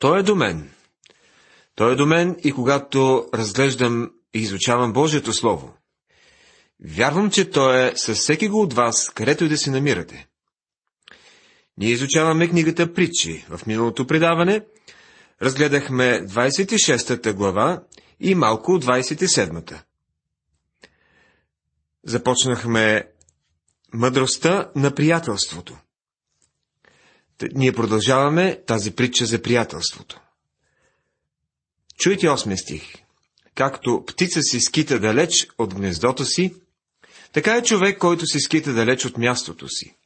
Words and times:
Той 0.00 0.20
е 0.20 0.22
до 0.22 0.34
мен. 0.34 0.70
Той 1.74 1.92
е 1.92 1.96
до 1.96 2.06
мен 2.06 2.36
и 2.44 2.52
когато 2.52 3.28
разглеждам 3.34 4.10
и 4.34 4.38
изучавам 4.38 4.92
Божието 4.92 5.32
Слово. 5.32 5.74
Вярвам, 6.84 7.30
че 7.30 7.50
Той 7.50 7.88
е 7.88 7.96
със 7.96 8.18
всеки 8.18 8.48
го 8.48 8.60
от 8.60 8.74
вас, 8.74 9.10
където 9.14 9.44
и 9.44 9.48
да 9.48 9.58
се 9.58 9.70
намирате. 9.70 10.28
Ние 11.78 11.90
изучаваме 11.90 12.48
книгата 12.48 12.94
Притчи. 12.94 13.46
В 13.48 13.66
миналото 13.66 14.06
предаване 14.06 14.66
разгледахме 15.42 16.20
26-та 16.26 17.32
глава 17.32 17.82
и 18.20 18.34
малко 18.34 18.72
27-та. 18.72 19.84
Започнахме 22.04 23.04
мъдростта 23.94 24.70
на 24.76 24.94
приятелството. 24.94 25.78
Ние 27.54 27.72
продължаваме 27.72 28.62
тази 28.66 28.90
притча 28.90 29.26
за 29.26 29.42
приятелството. 29.42 30.20
Чуйте 31.98 32.26
8 32.26 32.62
стих. 32.62 32.94
Както 33.54 34.04
птица 34.06 34.42
си 34.42 34.60
скита 34.60 35.00
далеч 35.00 35.48
от 35.58 35.74
гнездото 35.74 36.24
си, 36.24 36.54
така 37.32 37.56
е 37.56 37.62
човек, 37.62 37.98
който 37.98 38.26
се 38.26 38.40
скита 38.40 38.72
далеч 38.72 39.04
от 39.04 39.18
мястото 39.18 39.68
си. 39.68 39.96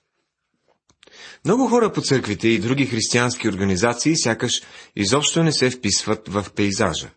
Много 1.44 1.68
хора 1.68 1.92
по 1.92 2.00
църквите 2.00 2.48
и 2.48 2.58
други 2.58 2.86
християнски 2.86 3.48
организации 3.48 4.16
сякаш 4.16 4.62
изобщо 4.96 5.42
не 5.42 5.52
се 5.52 5.70
вписват 5.70 6.28
в 6.28 6.46
пейзажа. 6.56 7.10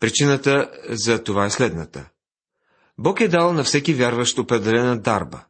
Причината 0.00 0.70
за 0.88 1.24
това 1.24 1.46
е 1.46 1.50
следната. 1.50 2.08
Бог 2.98 3.20
е 3.20 3.28
дал 3.28 3.52
на 3.52 3.64
всеки 3.64 3.94
вярващ 3.94 4.38
определена 4.38 5.00
дарба, 5.00 5.44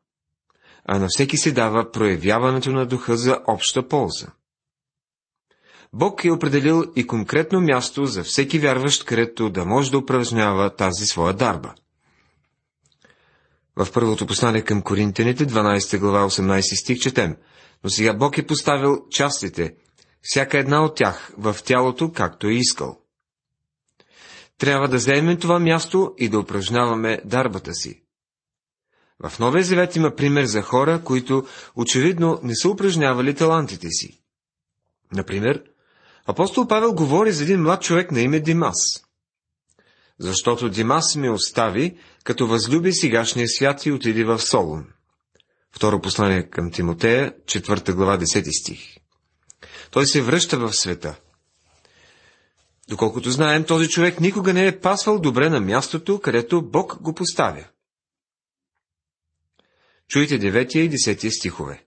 а 0.84 0.98
на 0.98 1.06
всеки 1.10 1.36
се 1.36 1.52
дава 1.52 1.90
проявяването 1.90 2.70
на 2.70 2.86
духа 2.86 3.16
за 3.16 3.38
обща 3.46 3.88
полза. 3.88 4.26
Бог 5.92 6.24
е 6.24 6.30
определил 6.30 6.84
и 6.96 7.06
конкретно 7.06 7.60
място 7.60 8.06
за 8.06 8.24
всеки 8.24 8.58
вярващ, 8.58 9.04
където 9.04 9.50
да 9.50 9.64
може 9.64 9.90
да 9.90 9.98
упражнява 9.98 10.76
тази 10.76 11.06
своя 11.06 11.34
дарба. 11.34 11.74
В 13.76 13.92
първото 13.92 14.26
послание 14.26 14.62
към 14.62 14.82
Коринтяните, 14.82 15.46
12 15.46 15.98
глава, 15.98 16.30
18 16.30 16.80
стих, 16.82 16.98
четем. 16.98 17.36
Но 17.84 17.90
сега 17.90 18.14
Бог 18.14 18.38
е 18.38 18.46
поставил 18.46 18.98
частите, 19.10 19.74
всяка 20.22 20.58
една 20.58 20.84
от 20.84 20.96
тях, 20.96 21.32
в 21.38 21.56
тялото, 21.64 22.12
както 22.12 22.46
е 22.46 22.52
искал. 22.52 22.98
Трябва 24.58 24.88
да 24.88 24.98
заемем 24.98 25.38
това 25.38 25.58
място 25.58 26.14
и 26.18 26.28
да 26.28 26.38
упражняваме 26.38 27.20
дарбата 27.24 27.74
си. 27.74 28.02
В 29.22 29.38
Новия 29.38 29.64
Завет 29.64 29.96
има 29.96 30.14
пример 30.16 30.44
за 30.44 30.62
хора, 30.62 31.00
които 31.04 31.46
очевидно 31.76 32.40
не 32.42 32.56
са 32.56 32.68
упражнявали 32.68 33.34
талантите 33.34 33.88
си. 33.90 34.20
Например, 35.12 35.62
апостол 36.26 36.66
Павел 36.66 36.94
говори 36.94 37.32
за 37.32 37.42
един 37.42 37.62
млад 37.62 37.82
човек 37.82 38.12
на 38.12 38.20
име 38.20 38.40
Димас. 38.40 38.76
Защото 40.18 40.68
Димас 40.68 41.16
ме 41.16 41.30
остави, 41.30 41.98
като 42.24 42.46
възлюби 42.46 42.92
сегашния 42.92 43.48
свят 43.48 43.86
и 43.86 43.92
отиди 43.92 44.24
в 44.24 44.38
Солун. 44.38 44.86
Второ 45.72 46.00
послание 46.00 46.50
към 46.50 46.70
Тимотея, 46.70 47.34
4 47.44 47.92
глава, 47.92 48.18
10 48.18 48.60
стих. 48.60 48.96
Той 49.90 50.06
се 50.06 50.22
връща 50.22 50.58
в 50.58 50.72
света. 50.72 51.16
Доколкото 52.88 53.30
знаем, 53.30 53.64
този 53.64 53.88
човек 53.88 54.20
никога 54.20 54.52
не 54.52 54.66
е 54.66 54.80
пасвал 54.80 55.18
добре 55.18 55.50
на 55.50 55.60
мястото, 55.60 56.20
където 56.20 56.62
Бог 56.62 57.02
го 57.02 57.14
поставя. 57.14 57.64
Чуйте 60.10 60.40
9 60.40 60.76
и 60.76 60.90
10 60.90 61.38
стихове. 61.38 61.84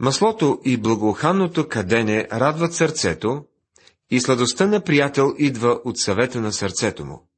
Маслото 0.00 0.60
и 0.64 0.76
благоуханното 0.76 1.68
кадене 1.68 2.28
радват 2.32 2.74
сърцето, 2.74 3.44
и 4.10 4.20
сладостта 4.20 4.66
на 4.66 4.84
приятел 4.84 5.34
идва 5.38 5.80
от 5.84 5.98
съвета 5.98 6.40
на 6.40 6.52
сърцето 6.52 7.04
му. 7.04 7.28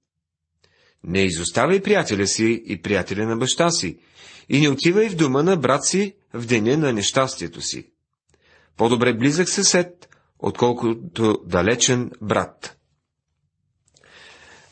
Не 1.04 1.22
изоставяй 1.22 1.82
приятеля 1.82 2.26
си 2.26 2.62
и 2.66 2.82
приятеля 2.82 3.26
на 3.26 3.36
баща 3.36 3.70
си, 3.70 3.98
и 4.48 4.60
не 4.60 4.68
отивай 4.68 5.08
в 5.08 5.16
дома 5.16 5.42
на 5.42 5.56
брат 5.56 5.86
си 5.86 6.14
в 6.34 6.46
деня 6.46 6.76
на 6.76 6.92
нещастието 6.92 7.60
си. 7.60 7.90
По-добре 8.76 9.14
близък 9.14 9.48
съсед, 9.48 10.08
отколкото 10.38 11.38
далечен 11.46 12.10
брат. 12.22 12.76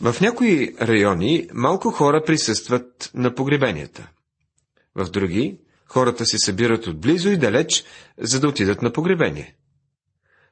В 0.00 0.16
някои 0.20 0.74
райони 0.80 1.48
малко 1.54 1.90
хора 1.90 2.22
присъстват 2.26 3.10
на 3.14 3.34
погребенията. 3.34 4.10
В 4.94 5.10
други 5.10 5.58
хората 5.86 6.26
се 6.26 6.38
събират 6.38 6.86
отблизо 6.86 7.28
и 7.28 7.36
далеч, 7.36 7.84
за 8.18 8.40
да 8.40 8.48
отидат 8.48 8.82
на 8.82 8.92
погребение. 8.92 9.56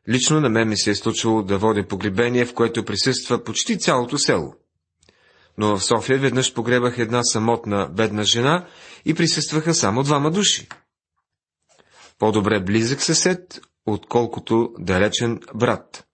Лично 0.09 0.41
на 0.41 0.49
мен 0.49 0.69
ми 0.69 0.77
се 0.77 0.91
е 0.91 0.95
случило 0.95 1.43
да 1.43 1.59
водя 1.59 1.89
погребение, 1.89 2.45
в 2.45 2.55
което 2.55 2.85
присъства 2.85 3.45
почти 3.45 3.79
цялото 3.79 4.19
село. 4.19 4.55
Но 5.59 5.77
в 5.77 5.85
София 5.85 6.19
веднъж 6.19 6.55
погребах 6.55 6.99
една 6.99 7.23
самотна 7.23 7.89
бедна 7.89 8.23
жена 8.23 8.67
и 9.05 9.15
присъстваха 9.15 9.75
само 9.75 10.03
двама 10.03 10.31
души. 10.31 10.69
По-добре 12.19 12.61
близък 12.61 13.03
съсед, 13.03 13.61
отколкото 13.87 14.75
далечен 14.79 15.41
брат. 15.55 16.05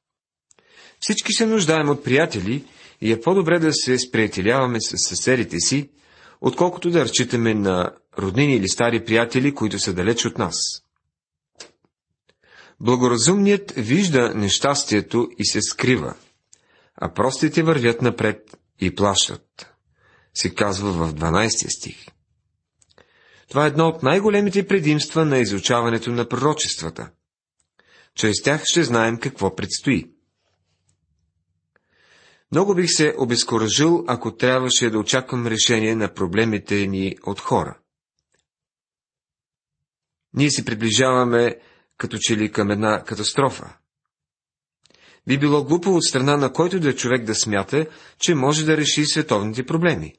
Всички 1.01 1.33
се 1.33 1.47
нуждаем 1.47 1.89
от 1.89 2.05
приятели 2.05 2.65
и 3.01 3.13
е 3.13 3.21
по-добре 3.21 3.59
да 3.59 3.73
се 3.73 3.99
сприятеляваме 3.99 4.81
с 4.81 5.09
съседите 5.09 5.59
си, 5.59 5.91
отколкото 6.41 6.91
да 6.91 7.01
разчитаме 7.01 7.55
на 7.55 7.91
роднини 8.19 8.57
или 8.57 8.69
стари 8.69 9.05
приятели, 9.05 9.55
които 9.55 9.79
са 9.79 9.95
далеч 9.95 10.25
от 10.25 10.39
нас. 10.39 10.57
Благоразумният 12.81 13.73
вижда 13.77 14.35
нещастието 14.35 15.29
и 15.39 15.47
се 15.47 15.63
скрива, 15.63 16.15
а 16.97 17.15
простите 17.15 17.63
вървят 17.63 18.03
напред 18.03 18.59
и 18.81 18.95
плащат, 18.95 19.73
се 20.35 20.55
казва 20.55 20.93
в 20.93 21.15
12 21.15 21.79
стих. 21.79 22.07
Това 23.49 23.65
е 23.65 23.69
едно 23.69 23.89
от 23.89 24.03
най-големите 24.03 24.67
предимства 24.67 25.25
на 25.25 25.39
изучаването 25.39 26.11
на 26.11 26.29
пророчествата. 26.29 27.11
Чрез 28.15 28.43
тях 28.43 28.63
ще 28.65 28.85
знаем 28.85 29.19
какво 29.19 29.57
предстои. 29.57 30.11
Много 32.53 32.75
бих 32.75 32.91
се 32.91 33.15
обезкуражил, 33.19 34.05
ако 34.07 34.37
трябваше 34.37 34.91
да 34.91 34.99
очаквам 34.99 35.47
решение 35.47 35.95
на 35.95 36.15
проблемите 36.15 36.87
ни 36.87 37.17
от 37.27 37.41
хора. 37.41 37.79
Ние 40.37 40.51
се 40.51 40.65
приближаваме 40.65 41.57
като 41.97 42.19
че 42.21 42.37
ли 42.37 42.53
към 42.53 42.71
една 42.71 43.05
катастрофа. 43.05 43.77
Би 45.27 45.39
било 45.39 45.65
глупо 45.65 45.91
от 45.91 46.05
страна 46.05 46.37
на 46.37 46.53
който 46.53 46.81
да 46.81 46.89
е 46.89 46.97
човек 46.97 47.25
да 47.25 47.35
смята, 47.35 47.87
че 48.19 48.35
може 48.35 48.65
да 48.65 48.77
реши 48.77 49.07
световните 49.07 49.67
проблеми. 49.67 50.15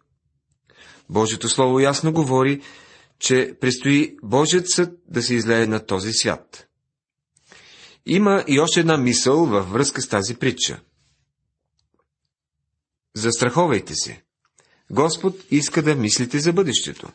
Божието 1.09 1.50
Слово 1.50 1.79
ясно 1.79 2.13
говори, 2.13 2.61
че 3.19 3.56
предстои 3.61 4.17
Божият 4.23 4.69
съд 4.69 5.00
да 5.07 5.22
се 5.22 5.35
излее 5.35 5.67
на 5.67 5.85
този 5.85 6.13
свят. 6.13 6.67
Има 8.06 8.44
и 8.47 8.59
още 8.59 8.79
една 8.79 8.97
мисъл 8.97 9.45
във 9.45 9.72
връзка 9.72 10.01
с 10.01 10.07
тази 10.07 10.35
притча. 10.35 10.79
Застраховайте 13.16 13.95
се. 13.95 14.23
Господ 14.91 15.35
иска 15.51 15.83
да 15.83 15.95
мислите 15.95 16.39
за 16.39 16.53
бъдещето. 16.53 17.11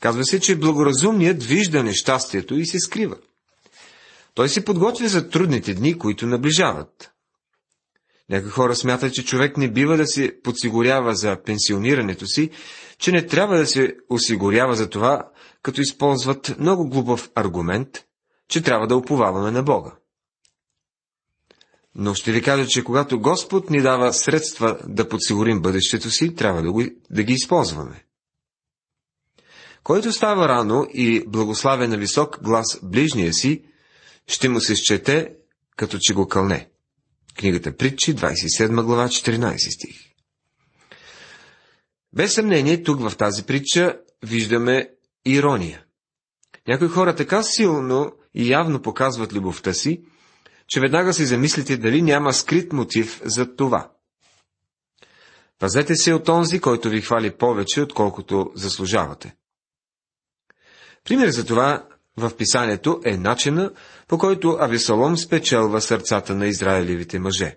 Казва 0.00 0.24
се, 0.24 0.40
че 0.40 0.58
благоразумният 0.58 1.42
вижда 1.42 1.82
нещастието 1.82 2.54
и 2.54 2.66
се 2.66 2.78
скрива. 2.78 3.16
Той 4.34 4.48
се 4.48 4.64
подготвя 4.64 5.08
за 5.08 5.28
трудните 5.28 5.74
дни, 5.74 5.98
които 5.98 6.26
наближават. 6.26 7.10
Някои 8.30 8.50
хора 8.50 8.76
смятат, 8.76 9.14
че 9.14 9.24
човек 9.24 9.56
не 9.56 9.70
бива 9.70 9.96
да 9.96 10.06
се 10.06 10.40
подсигурява 10.42 11.14
за 11.14 11.42
пенсионирането 11.42 12.26
си, 12.26 12.50
че 12.98 13.12
не 13.12 13.26
трябва 13.26 13.58
да 13.58 13.66
се 13.66 13.96
осигурява 14.10 14.74
за 14.74 14.90
това, 14.90 15.30
като 15.62 15.80
използват 15.80 16.58
много 16.58 16.88
глупав 16.88 17.30
аргумент, 17.34 17.88
че 18.48 18.62
трябва 18.62 18.86
да 18.86 18.96
уповаваме 18.96 19.50
на 19.50 19.62
Бога. 19.62 19.92
Но 21.94 22.14
ще 22.14 22.32
ви 22.32 22.42
кажа, 22.42 22.66
че 22.66 22.84
когато 22.84 23.20
Господ 23.20 23.70
ни 23.70 23.82
дава 23.82 24.12
средства 24.12 24.78
да 24.86 25.08
подсигурим 25.08 25.62
бъдещето 25.62 26.10
си, 26.10 26.34
трябва 26.34 26.62
да, 26.62 26.72
го, 26.72 26.82
да 27.10 27.22
ги 27.22 27.32
използваме. 27.32 28.05
Който 29.86 30.12
става 30.12 30.48
рано 30.48 30.86
и 30.94 31.24
благославя 31.28 31.88
на 31.88 31.96
висок 31.96 32.42
глас 32.42 32.80
ближния 32.82 33.34
си, 33.34 33.64
ще 34.26 34.48
му 34.48 34.60
се 34.60 34.76
счете, 34.76 35.32
като 35.76 35.98
че 36.00 36.14
го 36.14 36.28
кълне. 36.28 36.68
Книгата 37.38 37.76
Притчи, 37.76 38.14
27 38.14 38.82
глава, 38.82 39.08
14 39.08 39.74
стих. 39.74 39.96
Без 42.12 42.34
съмнение, 42.34 42.82
тук 42.82 43.00
в 43.00 43.16
тази 43.16 43.42
притча 43.42 43.98
виждаме 44.22 44.90
ирония. 45.24 45.84
Някои 46.68 46.88
хора 46.88 47.14
така 47.14 47.42
силно 47.42 48.12
и 48.34 48.50
явно 48.50 48.82
показват 48.82 49.32
любовта 49.32 49.72
си, 49.72 50.02
че 50.68 50.80
веднага 50.80 51.12
си 51.12 51.24
замислите 51.24 51.76
дали 51.76 52.02
няма 52.02 52.32
скрит 52.32 52.72
мотив 52.72 53.20
за 53.24 53.56
това. 53.56 53.90
Пазете 55.58 55.96
се 55.96 56.14
от 56.14 56.28
онзи, 56.28 56.60
който 56.60 56.88
ви 56.88 57.00
хвали 57.00 57.36
повече, 57.36 57.82
отколкото 57.82 58.50
заслужавате. 58.54 59.34
Пример 61.06 61.28
за 61.28 61.46
това 61.46 61.84
в 62.16 62.36
писанието 62.36 63.00
е 63.04 63.16
начина, 63.16 63.70
по 64.08 64.18
който 64.18 64.56
Авесолом 64.60 65.16
спечелва 65.16 65.80
сърцата 65.80 66.34
на 66.34 66.46
израелевите 66.46 67.18
мъже. 67.18 67.56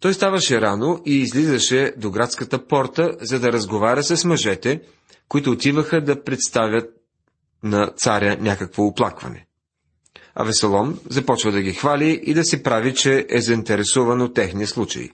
Той 0.00 0.14
ставаше 0.14 0.60
рано 0.60 1.02
и 1.06 1.16
излизаше 1.16 1.92
до 1.96 2.10
градската 2.10 2.66
порта, 2.66 3.16
за 3.20 3.40
да 3.40 3.52
разговаря 3.52 4.02
с 4.02 4.24
мъжете, 4.24 4.80
които 5.28 5.50
отиваха 5.50 6.00
да 6.00 6.22
представят 6.22 6.90
на 7.62 7.90
царя 7.96 8.36
някакво 8.40 8.82
оплакване. 8.82 9.46
А 10.34 10.44
Весолом 10.44 11.00
започва 11.08 11.52
да 11.52 11.62
ги 11.62 11.72
хвали 11.72 12.20
и 12.24 12.34
да 12.34 12.44
си 12.44 12.62
прави, 12.62 12.94
че 12.94 13.26
е 13.28 13.40
заинтересуван 13.40 14.20
от 14.20 14.34
техния 14.34 14.66
случай. 14.66 15.10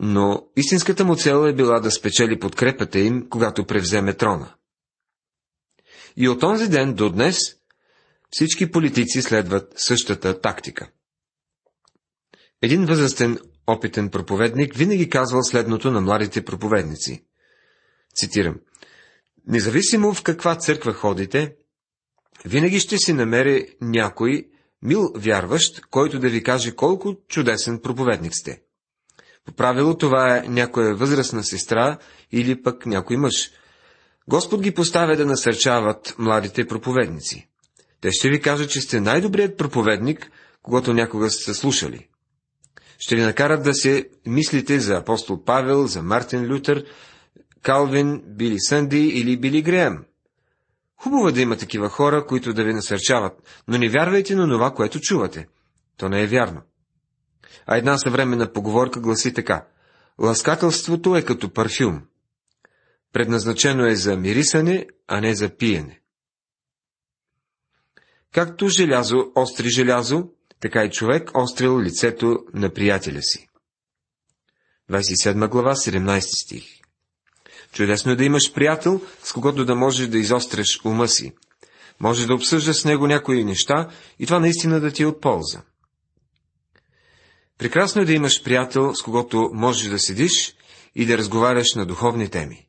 Но 0.00 0.46
истинската 0.56 1.04
му 1.04 1.16
цел 1.16 1.46
е 1.48 1.52
била 1.52 1.80
да 1.80 1.90
спечели 1.90 2.38
подкрепата 2.38 2.98
им, 2.98 3.28
когато 3.28 3.64
превземе 3.64 4.14
трона. 4.14 4.54
И 6.20 6.28
от 6.28 6.42
онзи 6.42 6.68
ден 6.68 6.94
до 6.94 7.10
днес 7.10 7.38
всички 8.30 8.70
политици 8.70 9.22
следват 9.22 9.72
същата 9.76 10.40
тактика. 10.40 10.90
Един 12.62 12.86
възрастен 12.86 13.38
опитен 13.66 14.10
проповедник 14.10 14.74
винаги 14.74 15.10
казвал 15.10 15.42
следното 15.42 15.90
на 15.90 16.00
младите 16.00 16.44
проповедници. 16.44 17.24
Цитирам. 18.14 18.56
Независимо 19.46 20.14
в 20.14 20.22
каква 20.22 20.56
църква 20.56 20.92
ходите, 20.92 21.54
винаги 22.44 22.80
ще 22.80 22.98
си 22.98 23.12
намери 23.12 23.76
някой 23.80 24.48
мил 24.82 25.12
вярващ, 25.16 25.80
който 25.90 26.18
да 26.18 26.28
ви 26.28 26.42
каже 26.42 26.74
колко 26.74 27.16
чудесен 27.28 27.80
проповедник 27.80 28.32
сте. 28.34 28.62
По 29.44 29.52
правило 29.52 29.96
това 29.96 30.36
е 30.36 30.48
някоя 30.48 30.94
възрастна 30.94 31.44
сестра 31.44 31.98
или 32.32 32.62
пък 32.62 32.86
някой 32.86 33.16
мъж. 33.16 33.50
Господ 34.28 34.62
ги 34.62 34.74
поставя 34.74 35.16
да 35.16 35.26
насърчават 35.26 36.14
младите 36.18 36.66
проповедници. 36.66 37.48
Те 38.00 38.12
ще 38.12 38.30
ви 38.30 38.40
кажат, 38.40 38.70
че 38.70 38.80
сте 38.80 39.00
най-добрият 39.00 39.58
проповедник, 39.58 40.30
когато 40.62 40.92
някога 40.92 41.30
сте 41.30 41.54
слушали. 41.54 42.08
Ще 42.98 43.16
ви 43.16 43.22
накарат 43.22 43.62
да 43.62 43.74
се 43.74 44.08
мислите 44.26 44.80
за 44.80 44.94
апостол 44.94 45.44
Павел, 45.44 45.86
за 45.86 46.02
Мартин 46.02 46.52
Лютер, 46.52 46.84
Калвин, 47.62 48.22
Били 48.26 48.60
Сънди 48.60 49.08
или 49.08 49.36
Били 49.36 49.62
Греем. 49.62 50.04
Хубаво 50.96 51.28
е 51.28 51.32
да 51.32 51.40
има 51.40 51.56
такива 51.56 51.88
хора, 51.88 52.26
които 52.26 52.54
да 52.54 52.64
ви 52.64 52.74
насърчават, 52.74 53.62
но 53.68 53.78
не 53.78 53.88
вярвайте 53.88 54.34
на 54.34 54.48
това, 54.48 54.74
което 54.74 55.00
чувате. 55.00 55.46
То 55.96 56.08
не 56.08 56.22
е 56.22 56.26
вярно. 56.26 56.62
А 57.66 57.76
една 57.76 57.98
съвременна 57.98 58.52
поговорка 58.52 59.00
гласи 59.00 59.34
така. 59.34 59.66
Ласкателството 60.18 61.16
е 61.16 61.22
като 61.22 61.52
парфюм. 61.52 62.02
Предназначено 63.12 63.86
е 63.86 63.96
за 63.96 64.16
мирисане, 64.16 64.86
а 65.06 65.20
не 65.20 65.34
за 65.34 65.56
пиене. 65.56 66.00
Както 68.32 68.68
желязо 68.68 69.16
остри 69.34 69.68
желязо, 69.68 70.28
така 70.60 70.84
и 70.84 70.90
човек 70.90 71.30
острил 71.34 71.80
лицето 71.80 72.38
на 72.54 72.72
приятеля 72.72 73.22
си. 73.22 73.48
27 74.90 75.48
глава, 75.48 75.74
17 75.74 76.44
стих. 76.44 76.64
Чудесно 77.72 78.12
е 78.12 78.16
да 78.16 78.24
имаш 78.24 78.52
приятел, 78.54 79.00
с 79.22 79.32
когото 79.32 79.64
да 79.64 79.74
можеш 79.74 80.06
да 80.06 80.18
изостреш 80.18 80.80
ума 80.84 81.08
си. 81.08 81.32
Може 82.00 82.26
да 82.26 82.34
обсъждаш 82.34 82.76
с 82.76 82.84
него 82.84 83.06
някои 83.06 83.44
неща 83.44 83.90
и 84.18 84.26
това 84.26 84.40
наистина 84.40 84.80
да 84.80 84.92
ти 84.92 85.02
е 85.02 85.06
от 85.06 85.20
полза. 85.20 85.62
Прекрасно 87.58 88.02
е 88.02 88.04
да 88.04 88.12
имаш 88.12 88.42
приятел, 88.42 88.94
с 88.94 89.02
когото 89.02 89.50
можеш 89.54 89.88
да 89.88 89.98
седиш 89.98 90.54
и 90.94 91.06
да 91.06 91.18
разговаряш 91.18 91.74
на 91.74 91.86
духовни 91.86 92.28
теми. 92.28 92.67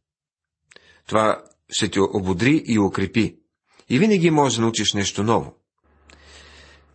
Това 1.10 1.44
ще 1.70 1.90
те 1.90 2.00
ободри 2.00 2.64
и 2.66 2.80
укрепи. 2.80 3.36
И 3.90 4.00
винаги 4.00 4.32
можеш 4.32 4.56
да 4.56 4.62
научиш 4.62 4.94
нещо 4.94 5.24
ново. 5.24 5.54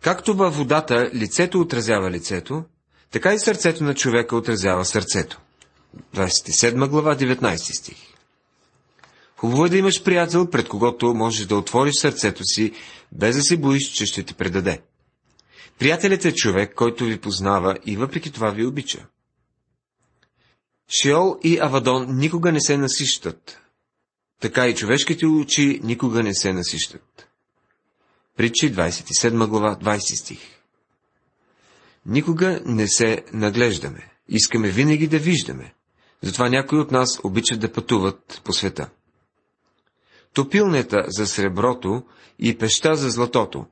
Както 0.01 0.33
във 0.35 0.57
водата 0.57 1.11
лицето 1.13 1.59
отразява 1.59 2.11
лицето, 2.11 2.63
така 3.11 3.33
и 3.33 3.39
сърцето 3.39 3.83
на 3.83 3.95
човека 3.95 4.35
отразява 4.35 4.85
сърцето. 4.85 5.41
27 6.15 6.89
глава, 6.89 7.15
19 7.15 7.55
стих. 7.55 7.97
Хубаво 9.37 9.65
е 9.65 9.69
да 9.69 9.77
имаш 9.77 10.03
приятел, 10.03 10.49
пред 10.49 10.67
когото 10.67 11.13
можеш 11.13 11.45
да 11.45 11.57
отвориш 11.57 11.95
сърцето 11.95 12.43
си, 12.43 12.71
без 13.11 13.35
да 13.35 13.41
се 13.41 13.57
боиш, 13.57 13.91
че 13.91 14.05
ще 14.05 14.23
те 14.23 14.33
предаде. 14.33 14.81
Приятелят 15.79 16.25
е 16.25 16.33
човек, 16.33 16.73
който 16.75 17.05
ви 17.05 17.21
познава 17.21 17.77
и 17.85 17.97
въпреки 17.97 18.31
това 18.31 18.51
ви 18.51 18.65
обича. 18.65 19.05
Шиол 21.01 21.39
и 21.43 21.59
Авадон 21.61 22.17
никога 22.17 22.51
не 22.51 22.61
се 22.61 22.77
насищат. 22.77 23.64
Така 24.39 24.67
и 24.67 24.75
човешките 24.75 25.25
очи 25.25 25.79
никога 25.83 26.23
не 26.23 26.33
се 26.35 26.53
насищат. 26.53 27.27
Притчи 28.37 28.73
27 28.73 29.47
глава, 29.47 29.77
20 29.81 30.21
стих. 30.21 30.39
Никога 32.05 32.61
не 32.65 32.87
се 32.87 33.23
наглеждаме. 33.33 34.11
Искаме 34.29 34.69
винаги 34.69 35.07
да 35.07 35.19
виждаме. 35.19 35.73
Затова 36.21 36.49
някои 36.49 36.79
от 36.79 36.91
нас 36.91 37.19
обичат 37.23 37.59
да 37.59 37.71
пътуват 37.71 38.41
по 38.43 38.53
света. 38.53 38.89
Топилнета 40.33 41.03
за 41.07 41.27
среброто 41.27 42.03
и 42.39 42.57
пеща 42.57 42.95
за 42.95 43.09
златото, 43.09 43.65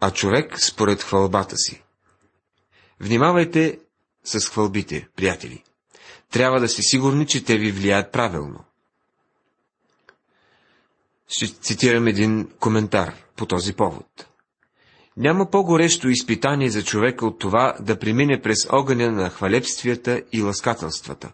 а 0.00 0.10
човек 0.10 0.60
според 0.60 1.02
хвалбата 1.02 1.56
си. 1.56 1.82
Внимавайте 3.00 3.78
с 4.24 4.48
хвалбите, 4.48 5.08
приятели. 5.16 5.64
Трябва 6.30 6.60
да 6.60 6.68
сте 6.68 6.82
сигурни, 6.82 7.26
че 7.26 7.44
те 7.44 7.58
ви 7.58 7.72
влияят 7.72 8.12
правилно. 8.12 8.64
Ще 11.28 11.46
цитирам 11.46 12.06
един 12.06 12.48
коментар 12.60 13.14
по 13.36 13.46
този 13.46 13.72
повод. 13.72 14.26
Няма 15.16 15.50
по-горещо 15.50 16.08
изпитание 16.08 16.70
за 16.70 16.84
човека 16.84 17.26
от 17.26 17.38
това 17.38 17.76
да 17.80 17.98
премине 17.98 18.40
през 18.40 18.66
огъня 18.70 19.12
на 19.12 19.30
хвалепствията 19.30 20.22
и 20.32 20.42
ласкателствата. 20.42 21.32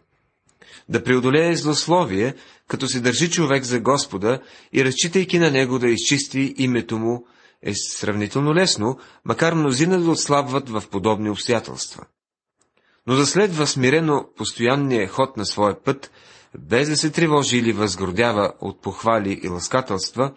Да 0.88 1.04
преодолее 1.04 1.56
злословие, 1.56 2.34
като 2.68 2.88
се 2.88 3.00
държи 3.00 3.30
човек 3.30 3.64
за 3.64 3.80
Господа 3.80 4.40
и 4.72 4.84
разчитайки 4.84 5.38
на 5.38 5.50
него 5.50 5.78
да 5.78 5.88
изчисти 5.88 6.54
името 6.58 6.98
му, 6.98 7.26
е 7.62 7.72
сравнително 7.74 8.54
лесно, 8.54 8.98
макар 9.24 9.54
мнозина 9.54 10.00
да 10.00 10.10
отслабват 10.10 10.68
в 10.68 10.82
подобни 10.90 11.30
обстоятелства. 11.30 12.04
Но 13.06 13.16
да 13.16 13.26
следва 13.26 13.66
смирено 13.66 14.28
постоянния 14.36 15.08
ход 15.08 15.36
на 15.36 15.46
своя 15.46 15.82
път, 15.82 16.10
без 16.58 16.88
да 16.88 16.96
се 16.96 17.10
тревожи 17.10 17.58
или 17.58 17.72
възгордява 17.72 18.52
от 18.60 18.82
похвали 18.82 19.40
и 19.42 19.48
ласкателства, 19.48 20.32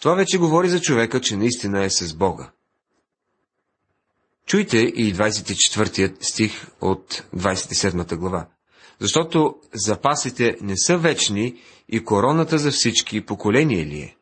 това 0.00 0.14
вече 0.14 0.38
говори 0.38 0.68
за 0.68 0.80
човека, 0.80 1.20
че 1.20 1.36
наистина 1.36 1.84
е 1.84 1.90
с 1.90 2.14
Бога. 2.14 2.50
Чуйте 4.46 4.78
и 4.78 5.14
24 5.14 6.14
стих 6.24 6.66
от 6.80 7.24
27 7.36 8.16
глава. 8.16 8.46
Защото 9.00 9.56
запасите 9.74 10.56
не 10.60 10.74
са 10.76 10.98
вечни 10.98 11.60
и 11.88 12.04
короната 12.04 12.58
за 12.58 12.70
всички 12.70 13.20
поколения 13.20 13.86
ли 13.86 13.98
е? 14.00 14.16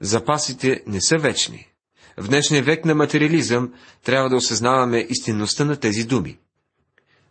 Запасите 0.00 0.82
не 0.86 1.00
са 1.00 1.18
вечни. 1.18 1.68
В 2.16 2.28
днешния 2.28 2.62
век 2.62 2.84
на 2.84 2.94
материализъм 2.94 3.72
трябва 4.04 4.28
да 4.30 4.36
осъзнаваме 4.36 5.06
истинността 5.10 5.64
на 5.64 5.76
тези 5.76 6.04
думи. 6.04 6.38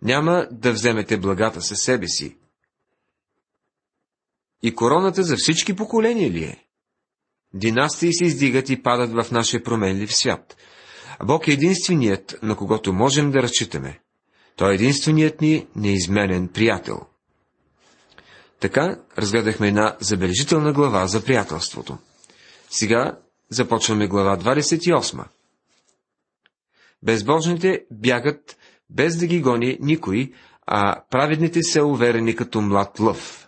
Няма 0.01 0.47
да 0.51 0.71
вземете 0.71 1.17
благата 1.17 1.61
със 1.61 1.79
себе 1.79 2.07
си, 2.07 2.37
и 4.63 4.75
короната 4.75 5.23
за 5.23 5.35
всички 5.37 5.75
поколения 5.75 6.31
ли 6.31 6.43
е? 6.43 6.65
Династии 7.53 8.13
се 8.13 8.25
издигат 8.25 8.69
и 8.69 8.83
падат 8.83 9.11
в 9.11 9.31
нашия 9.31 9.63
променлив 9.63 10.15
свят. 10.15 10.57
Бог 11.23 11.47
е 11.47 11.51
единственият, 11.51 12.39
на 12.43 12.55
когото 12.55 12.93
можем 12.93 13.31
да 13.31 13.43
разчитаме. 13.43 13.99
Той 14.55 14.71
е 14.71 14.75
единственият 14.75 15.41
ни 15.41 15.67
неизменен 15.75 16.47
приятел. 16.47 16.99
Така 18.59 18.99
разгледахме 19.17 19.67
една 19.67 19.97
забележителна 19.99 20.73
глава 20.73 21.07
за 21.07 21.25
приятелството. 21.25 21.97
Сега 22.69 23.19
започваме 23.49 24.07
глава 24.07 24.37
28. 24.37 25.25
Безбожните 27.03 27.85
бягат 27.91 28.57
без 28.91 29.17
да 29.17 29.27
ги 29.27 29.41
гони 29.41 29.77
никой, 29.81 30.31
а 30.67 31.03
праведните 31.09 31.63
са 31.63 31.85
уверени 31.85 32.35
като 32.35 32.61
млад 32.61 32.99
лъв 32.99 33.41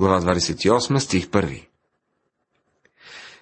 глава 0.00 0.20
28, 0.20 0.98
стих 0.98 1.26
1. 1.26 1.66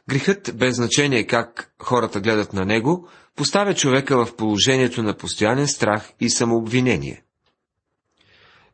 Грехът, 0.08 0.50
без 0.54 0.76
значение 0.76 1.26
как 1.26 1.74
хората 1.78 2.20
гледат 2.20 2.52
на 2.52 2.64
него, 2.64 3.08
поставя 3.36 3.74
човека 3.74 4.24
в 4.24 4.36
положението 4.36 5.02
на 5.02 5.16
постоянен 5.16 5.68
страх 5.68 6.12
и 6.20 6.30
самообвинение. 6.30 7.22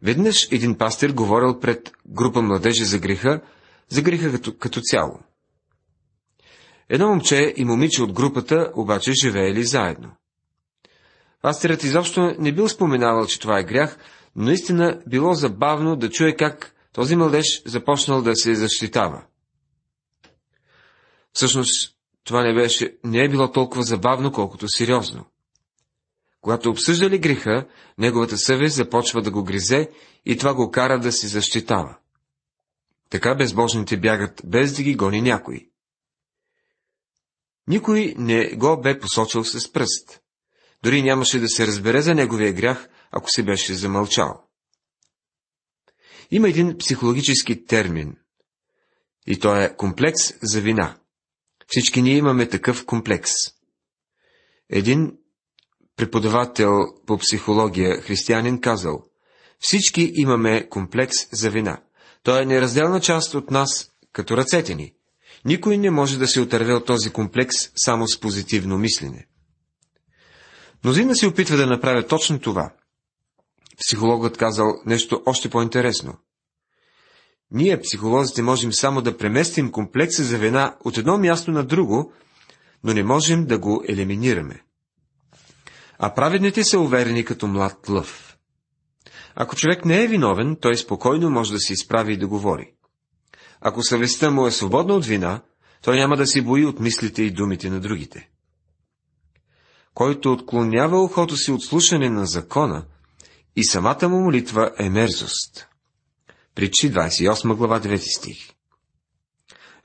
Веднъж 0.02 0.48
един 0.52 0.78
пастир 0.78 1.10
говорил 1.10 1.60
пред 1.60 1.92
група 2.06 2.42
младежи 2.42 2.84
за 2.84 2.98
греха, 2.98 3.40
за 3.88 4.02
греха 4.02 4.32
като, 4.32 4.58
като 4.58 4.80
цяло. 4.80 5.20
Едно 6.88 7.08
момче 7.08 7.54
и 7.56 7.64
момиче 7.64 8.02
от 8.02 8.12
групата 8.12 8.72
обаче 8.76 9.12
живеели 9.12 9.64
заедно. 9.64 10.10
Пастирът 11.44 11.84
изобщо 11.84 12.34
не 12.38 12.52
бил 12.52 12.68
споменавал, 12.68 13.26
че 13.26 13.40
това 13.40 13.58
е 13.58 13.64
грях, 13.64 13.98
но 14.36 14.44
наистина 14.44 15.02
било 15.06 15.34
забавно 15.34 15.96
да 15.96 16.10
чуе 16.10 16.36
как 16.36 16.74
този 16.92 17.16
младеж 17.16 17.62
започнал 17.66 18.22
да 18.22 18.36
се 18.36 18.54
защитава. 18.54 19.26
Всъщност, 21.32 21.96
това 22.24 22.42
не, 22.42 22.54
беше, 22.54 22.96
не 23.04 23.24
е 23.24 23.28
било 23.28 23.52
толкова 23.52 23.82
забавно, 23.82 24.32
колкото 24.32 24.68
сериозно. 24.68 25.24
Когато 26.40 26.70
обсъждали 26.70 27.18
греха, 27.18 27.66
неговата 27.98 28.38
съвест 28.38 28.76
започва 28.76 29.22
да 29.22 29.30
го 29.30 29.44
гризе 29.44 29.90
и 30.24 30.36
това 30.36 30.54
го 30.54 30.70
кара 30.70 31.00
да 31.00 31.12
се 31.12 31.26
защитава. 31.26 31.98
Така 33.10 33.34
безбожните 33.34 33.96
бягат, 33.96 34.42
без 34.44 34.76
да 34.76 34.82
ги 34.82 34.94
гони 34.94 35.22
някой. 35.22 35.68
Никой 37.66 38.14
не 38.18 38.56
го 38.56 38.80
бе 38.80 38.98
посочил 38.98 39.44
с 39.44 39.72
пръст. 39.72 40.23
Дори 40.84 41.02
нямаше 41.02 41.38
да 41.38 41.48
се 41.48 41.66
разбере 41.66 42.02
за 42.02 42.14
неговия 42.14 42.52
грях, 42.52 42.88
ако 43.10 43.30
се 43.30 43.42
беше 43.42 43.74
замълчал. 43.74 44.44
Има 46.30 46.48
един 46.48 46.78
психологически 46.78 47.66
термин, 47.66 48.16
и 49.26 49.38
то 49.38 49.56
е 49.56 49.76
комплекс 49.76 50.34
за 50.42 50.60
вина. 50.60 50.96
Всички 51.66 52.02
ние 52.02 52.16
имаме 52.16 52.48
такъв 52.48 52.86
комплекс. 52.86 53.32
Един 54.70 55.12
преподавател 55.96 56.70
по 57.06 57.18
психология, 57.18 58.00
християнин, 58.00 58.60
казал, 58.60 59.04
всички 59.58 60.12
имаме 60.14 60.68
комплекс 60.68 61.14
за 61.32 61.50
вина. 61.50 61.82
Той 62.22 62.42
е 62.42 62.46
неразделна 62.46 63.00
част 63.00 63.34
от 63.34 63.50
нас, 63.50 63.90
като 64.12 64.36
ръцете 64.36 64.74
ни. 64.74 64.94
Никой 65.44 65.78
не 65.78 65.90
може 65.90 66.18
да 66.18 66.26
се 66.26 66.40
отърве 66.40 66.74
от 66.74 66.86
този 66.86 67.10
комплекс 67.10 67.56
само 67.76 68.08
с 68.08 68.20
позитивно 68.20 68.78
мислене. 68.78 69.26
Мнозина 70.84 71.16
се 71.16 71.26
опитва 71.26 71.56
да 71.56 71.66
направя 71.66 72.06
точно 72.06 72.38
това. 72.38 72.72
Психологът 73.78 74.36
казал 74.36 74.74
нещо 74.86 75.22
още 75.26 75.50
по-интересно. 75.50 76.14
Ние, 77.50 77.80
психолозите, 77.80 78.42
можем 78.42 78.72
само 78.72 79.02
да 79.02 79.16
преместим 79.16 79.72
комплекса 79.72 80.24
за 80.24 80.38
вина 80.38 80.76
от 80.84 80.98
едно 80.98 81.18
място 81.18 81.50
на 81.50 81.64
друго, 81.64 82.12
но 82.84 82.92
не 82.92 83.02
можем 83.02 83.46
да 83.46 83.58
го 83.58 83.84
елиминираме. 83.88 84.62
А 85.98 86.14
праведните 86.14 86.64
са 86.64 86.80
уверени 86.80 87.24
като 87.24 87.46
млад 87.46 87.88
лъв. 87.88 88.38
Ако 89.34 89.56
човек 89.56 89.84
не 89.84 90.04
е 90.04 90.08
виновен, 90.08 90.56
той 90.60 90.76
спокойно 90.76 91.30
може 91.30 91.52
да 91.52 91.58
се 91.58 91.72
изправи 91.72 92.12
и 92.12 92.16
да 92.16 92.26
говори. 92.26 92.72
Ако 93.60 93.82
съвестта 93.82 94.30
му 94.30 94.46
е 94.46 94.50
свободна 94.50 94.94
от 94.94 95.06
вина, 95.06 95.40
той 95.82 95.96
няма 95.96 96.16
да 96.16 96.26
се 96.26 96.42
бои 96.42 96.66
от 96.66 96.80
мислите 96.80 97.22
и 97.22 97.30
думите 97.30 97.70
на 97.70 97.80
другите. 97.80 98.30
Който 99.94 100.32
отклонява 100.32 101.04
ухото 101.04 101.36
си 101.36 101.52
от 101.52 101.64
слушане 101.64 102.10
на 102.10 102.26
закона, 102.26 102.86
и 103.56 103.64
самата 103.64 104.08
му 104.08 104.20
молитва 104.20 104.70
е 104.78 104.90
мерзост. 104.90 105.68
Причи 106.54 106.92
28 106.92 107.54
глава 107.54 107.80
9 107.80 108.16
стих. 108.16 108.50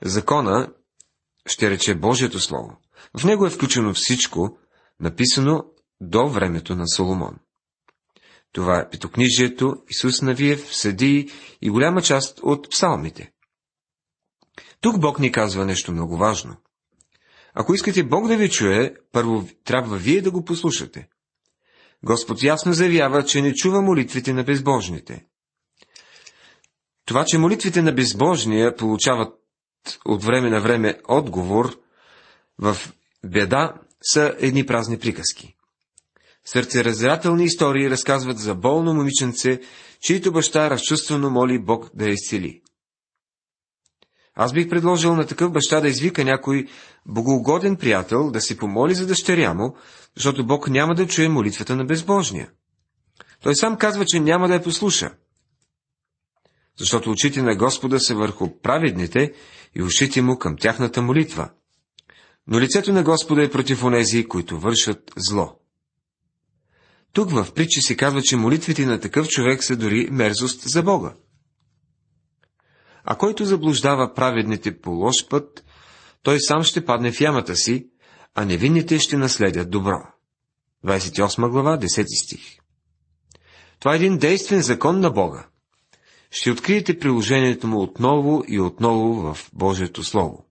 Закона 0.02 0.72
ще 1.46 1.70
рече 1.70 1.94
Божието 1.94 2.40
Слово. 2.40 2.76
В 3.18 3.24
него 3.24 3.46
е 3.46 3.50
включено 3.50 3.94
всичко, 3.94 4.58
написано 5.00 5.64
до 6.00 6.28
времето 6.28 6.76
на 6.76 6.88
Соломон. 6.88 7.38
Това 8.52 8.78
е 8.78 8.90
Петокнижието, 8.90 9.76
Исус 9.88 10.22
Навиев, 10.22 10.76
Съдии 10.76 11.30
и 11.62 11.70
голяма 11.70 12.02
част 12.02 12.40
от 12.42 12.70
псалмите. 12.70 13.32
Тук 14.80 15.00
Бог 15.00 15.18
ни 15.18 15.32
казва 15.32 15.66
нещо 15.66 15.92
много 15.92 16.16
важно. 16.16 16.56
Ако 17.54 17.74
искате 17.74 18.04
Бог 18.04 18.28
да 18.28 18.36
ви 18.36 18.50
чуе, 18.50 18.94
първо 19.12 19.48
трябва 19.64 19.96
вие 19.96 20.20
да 20.20 20.30
го 20.30 20.44
послушате. 20.44 21.08
Господ 22.04 22.42
ясно 22.42 22.72
заявява, 22.72 23.24
че 23.24 23.42
не 23.42 23.54
чува 23.54 23.82
молитвите 23.82 24.32
на 24.32 24.44
безбожните. 24.44 25.26
Това, 27.04 27.24
че 27.26 27.38
молитвите 27.38 27.82
на 27.82 27.92
безбожния 27.92 28.76
получават 28.76 29.34
от 30.04 30.24
време 30.24 30.50
на 30.50 30.60
време 30.60 30.98
отговор 31.08 31.78
в 32.58 32.76
беда, 33.24 33.74
са 34.02 34.36
едни 34.38 34.66
празни 34.66 34.98
приказки. 34.98 35.56
Сърцеразрателни 36.44 37.44
истории 37.44 37.90
разказват 37.90 38.38
за 38.38 38.54
болно 38.54 38.94
момиченце, 38.94 39.60
чието 40.00 40.32
баща 40.32 40.70
разчувствено 40.70 41.30
моли 41.30 41.58
Бог 41.58 41.90
да 41.94 42.04
я 42.04 42.12
изцели. 42.12 42.62
Аз 44.42 44.52
бих 44.52 44.68
предложил 44.68 45.16
на 45.16 45.26
такъв 45.26 45.52
баща 45.52 45.80
да 45.80 45.88
извика 45.88 46.24
някой 46.24 46.66
богоугоден 47.06 47.76
приятел 47.76 48.30
да 48.30 48.40
си 48.40 48.56
помоли 48.56 48.94
за 48.94 49.06
дъщеря 49.06 49.54
му, 49.54 49.76
защото 50.16 50.46
Бог 50.46 50.68
няма 50.68 50.94
да 50.94 51.06
чуе 51.06 51.28
молитвата 51.28 51.76
на 51.76 51.84
безбожния. 51.84 52.50
Той 53.42 53.54
сам 53.54 53.76
казва, 53.76 54.04
че 54.06 54.20
няма 54.20 54.48
да 54.48 54.54
я 54.54 54.62
послуша. 54.62 55.10
Защото 56.78 57.10
очите 57.10 57.42
на 57.42 57.56
Господа 57.56 58.00
са 58.00 58.14
върху 58.14 58.60
праведните 58.62 59.32
и 59.74 59.82
ушите 59.82 60.22
му 60.22 60.38
към 60.38 60.56
тяхната 60.56 61.02
молитва. 61.02 61.50
Но 62.46 62.60
лицето 62.60 62.92
на 62.92 63.02
Господа 63.02 63.42
е 63.42 63.50
против 63.50 63.84
онези, 63.84 64.24
които 64.24 64.60
вършат 64.60 65.12
зло. 65.16 65.56
Тук 67.12 67.30
в 67.30 67.52
притчи 67.54 67.80
се 67.80 67.96
казва, 67.96 68.22
че 68.22 68.36
молитвите 68.36 68.86
на 68.86 69.00
такъв 69.00 69.28
човек 69.28 69.64
са 69.64 69.76
дори 69.76 70.08
мерзост 70.10 70.62
за 70.62 70.82
Бога. 70.82 71.14
А 73.04 73.14
който 73.14 73.44
заблуждава 73.44 74.14
праведните 74.14 74.80
по 74.80 74.90
лош 74.90 75.28
път, 75.28 75.64
той 76.22 76.40
сам 76.40 76.62
ще 76.62 76.84
падне 76.84 77.12
в 77.12 77.20
ямата 77.20 77.56
си, 77.56 77.86
а 78.34 78.44
невинните 78.44 78.98
ще 78.98 79.16
наследят 79.16 79.70
добро. 79.70 79.98
28 80.86 81.48
глава, 81.48 81.78
10 81.78 82.24
стих. 82.24 82.60
Това 83.80 83.92
е 83.92 83.96
един 83.96 84.18
действен 84.18 84.62
закон 84.62 85.00
на 85.00 85.10
Бога. 85.10 85.46
Ще 86.30 86.50
откриете 86.50 86.98
приложението 86.98 87.66
му 87.66 87.82
отново 87.82 88.44
и 88.48 88.60
отново 88.60 89.34
в 89.34 89.50
Божието 89.52 90.04
Слово. 90.04 90.44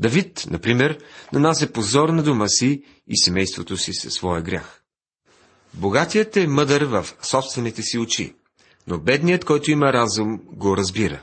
Давид, 0.00 0.46
например, 0.50 0.98
нанася 1.32 1.72
позор 1.72 2.08
на 2.08 2.22
дома 2.22 2.48
си 2.48 2.82
и 3.08 3.18
семейството 3.18 3.76
си 3.76 3.92
със 3.92 4.14
своя 4.14 4.42
грях. 4.42 4.82
Богатият 5.74 6.36
е 6.36 6.46
мъдър 6.46 6.84
в 6.84 7.06
собствените 7.22 7.82
си 7.82 7.98
очи, 7.98 8.34
но 8.86 8.98
бедният, 8.98 9.44
който 9.44 9.70
има 9.70 9.92
разум, 9.92 10.40
го 10.52 10.76
разбира. 10.76 11.22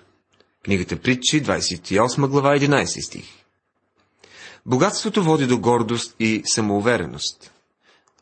Книгата 0.63 0.99
Притчи, 0.99 1.43
28 1.43 2.27
глава, 2.27 2.57
11 2.57 3.05
стих. 3.05 3.25
Богатството 4.65 5.23
води 5.23 5.47
до 5.47 5.59
гордост 5.59 6.15
и 6.19 6.41
самоувереност. 6.45 7.51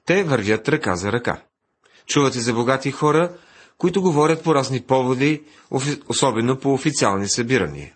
Те 0.06 0.24
вървят 0.24 0.70
ръка 0.70 0.96
за 0.96 1.12
ръка. 1.12 1.42
Чувате 2.06 2.40
за 2.40 2.54
богати 2.54 2.92
хора, 2.92 3.34
които 3.78 4.02
говорят 4.02 4.44
по 4.44 4.56
разни 4.56 4.82
поводи, 4.82 5.44
особено 6.08 6.60
по 6.60 6.74
официални 6.74 7.28
събирания. 7.30 7.94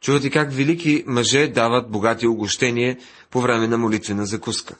Чувате 0.00 0.30
как 0.30 0.52
велики 0.52 1.04
мъже 1.06 1.48
дават 1.48 1.90
богати 1.90 2.26
огощения 2.26 2.98
по 3.30 3.40
време 3.40 3.68
на 3.68 3.78
молитвена 3.78 4.26
закуска. 4.26 4.76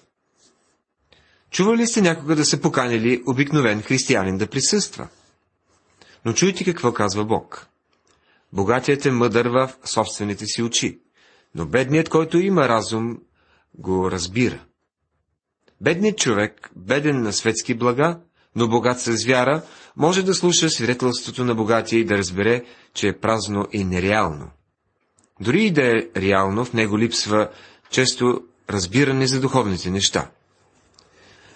Чували 1.50 1.86
сте 1.86 2.00
някога 2.00 2.36
да 2.36 2.44
са 2.44 2.60
поканили 2.60 3.22
обикновен 3.26 3.82
християнин 3.82 4.38
да 4.38 4.46
присъства? 4.46 5.08
Но 6.24 6.32
чуйте 6.32 6.64
какво 6.64 6.92
казва 6.92 7.24
Бог. 7.24 7.68
Богатият 8.52 9.06
е 9.06 9.10
мъдър 9.10 9.46
в 9.46 9.72
собствените 9.84 10.46
си 10.46 10.62
очи, 10.62 11.00
но 11.54 11.66
бедният, 11.66 12.08
който 12.08 12.38
има 12.38 12.68
разум, 12.68 13.18
го 13.74 14.10
разбира. 14.10 14.64
Бедният 15.80 16.18
човек, 16.18 16.70
беден 16.76 17.22
на 17.22 17.32
светски 17.32 17.74
блага, 17.74 18.20
но 18.56 18.68
богат 18.68 19.00
с 19.00 19.24
вяра, 19.24 19.62
може 19.96 20.22
да 20.22 20.34
слуша 20.34 20.70
свидетелството 20.70 21.44
на 21.44 21.54
богатия 21.54 22.00
и 22.00 22.04
да 22.04 22.18
разбере, 22.18 22.64
че 22.94 23.08
е 23.08 23.18
празно 23.18 23.66
и 23.72 23.84
нереално. 23.84 24.50
Дори 25.40 25.64
и 25.64 25.70
да 25.70 25.82
е 25.82 26.06
реално, 26.16 26.64
в 26.64 26.72
него 26.72 26.98
липсва 26.98 27.50
често 27.90 28.44
разбиране 28.70 29.26
за 29.26 29.40
духовните 29.40 29.90
неща. 29.90 30.30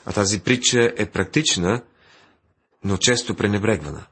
А 0.07 0.13
тази 0.13 0.41
притча 0.41 0.93
е 0.97 1.07
практична, 1.07 1.83
но 2.85 2.97
често 2.97 3.35
пренебрегвана. 3.35 4.07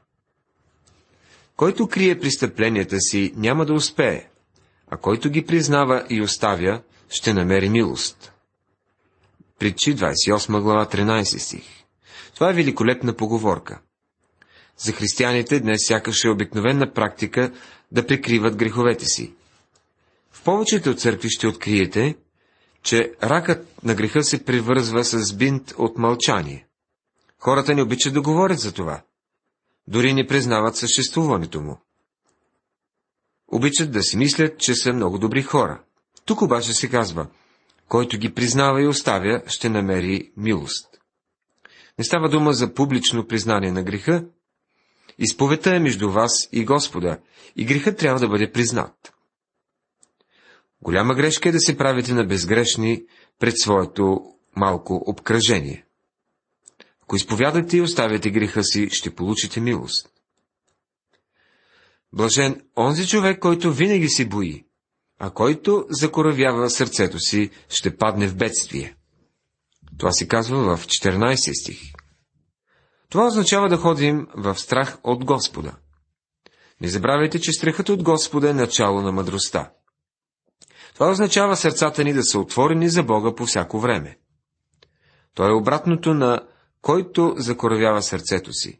Който 1.61 1.87
крие 1.87 2.19
престъпленията 2.19 2.99
си, 2.99 3.33
няма 3.35 3.65
да 3.65 3.73
успее, 3.73 4.27
а 4.87 4.97
който 4.97 5.29
ги 5.29 5.45
признава 5.45 6.05
и 6.09 6.21
оставя, 6.21 6.81
ще 7.09 7.33
намери 7.33 7.69
милост. 7.69 8.33
Притчи 9.59 9.95
28 9.95 10.61
глава 10.61 10.85
13 10.85 11.37
стих. 11.37 11.63
Това 12.33 12.49
е 12.49 12.53
великолепна 12.53 13.13
поговорка. 13.13 13.81
За 14.77 14.91
християните 14.91 15.59
днес 15.59 15.87
сякаш 15.87 16.23
е 16.23 16.29
обикновена 16.29 16.93
практика 16.93 17.51
да 17.91 18.07
прикриват 18.07 18.55
греховете 18.55 19.05
си. 19.05 19.33
В 20.31 20.43
повечето 20.43 20.95
църкви 20.95 21.29
ще 21.29 21.47
откриете, 21.47 22.15
че 22.83 23.13
ракът 23.23 23.83
на 23.83 23.95
греха 23.95 24.23
се 24.23 24.45
привързва 24.45 25.03
с 25.03 25.33
бинт 25.33 25.73
от 25.77 25.97
мълчание. 25.97 26.67
Хората 27.39 27.75
не 27.75 27.81
обичат 27.81 28.13
да 28.13 28.21
говорят 28.21 28.59
за 28.59 28.73
това. 28.73 29.01
Дори 29.87 30.13
не 30.13 30.27
признават 30.27 30.75
съществуването 30.75 31.61
му. 31.61 31.81
Обичат 33.47 33.91
да 33.91 34.03
си 34.03 34.17
мислят, 34.17 34.59
че 34.59 34.75
са 34.75 34.93
много 34.93 35.17
добри 35.17 35.41
хора. 35.41 35.83
Тук 36.25 36.41
обаче 36.41 36.73
се 36.73 36.89
казва, 36.89 37.27
който 37.87 38.17
ги 38.17 38.33
признава 38.33 38.81
и 38.81 38.87
оставя, 38.87 39.43
ще 39.47 39.69
намери 39.69 40.31
милост. 40.37 40.87
Не 41.97 42.03
става 42.03 42.29
дума 42.29 42.53
за 42.53 42.73
публично 42.73 43.27
признание 43.27 43.71
на 43.71 43.83
греха, 43.83 44.25
Изповедта 45.19 45.75
е 45.75 45.79
между 45.79 46.11
вас 46.11 46.49
и 46.51 46.65
Господа, 46.65 47.19
и 47.55 47.65
грехът 47.65 47.97
трябва 47.97 48.19
да 48.19 48.27
бъде 48.27 48.51
признат. 48.51 49.13
Голяма 50.81 51.15
грешка 51.15 51.49
е 51.49 51.51
да 51.51 51.59
се 51.59 51.77
правите 51.77 52.13
на 52.13 52.25
безгрешни 52.25 53.05
пред 53.39 53.53
своето 53.57 54.21
малко 54.55 55.03
обкръжение. 55.05 55.85
Ако 57.11 57.15
изповядате 57.15 57.77
и 57.77 57.81
оставяте 57.81 58.31
греха 58.31 58.63
си, 58.63 58.89
ще 58.89 59.15
получите 59.15 59.59
милост. 59.61 60.07
Блажен 62.13 62.61
онзи 62.77 63.07
човек, 63.07 63.39
който 63.39 63.73
винаги 63.73 64.09
се 64.09 64.25
бои, 64.25 64.65
а 65.19 65.29
който 65.29 65.85
закоравява 65.89 66.69
сърцето 66.69 67.19
си, 67.19 67.49
ще 67.69 67.97
падне 67.97 68.27
в 68.27 68.35
бедствие. 68.35 68.95
Това 69.97 70.11
се 70.11 70.27
казва 70.27 70.77
в 70.77 70.85
14 70.85 71.61
стих. 71.61 71.81
Това 73.09 73.27
означава 73.27 73.69
да 73.69 73.77
ходим 73.77 74.27
в 74.35 74.55
страх 74.55 74.97
от 75.03 75.25
Господа. 75.25 75.75
Не 76.81 76.87
забравяйте, 76.87 77.39
че 77.39 77.53
страхът 77.53 77.89
от 77.89 78.03
Господа 78.03 78.49
е 78.49 78.53
начало 78.53 79.01
на 79.01 79.11
мъдростта. 79.11 79.71
Това 80.93 81.09
означава 81.09 81.55
сърцата 81.55 82.03
ни 82.03 82.13
да 82.13 82.23
са 82.23 82.39
отворени 82.39 82.89
за 82.89 83.03
Бога 83.03 83.35
по 83.35 83.45
всяко 83.45 83.79
време. 83.79 84.17
То 85.35 85.47
е 85.47 85.53
обратното 85.53 86.13
на 86.13 86.47
който 86.81 87.33
закоравява 87.37 88.03
сърцето 88.03 88.53
си. 88.53 88.79